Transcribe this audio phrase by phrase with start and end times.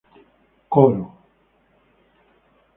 [0.73, 1.05] Coro: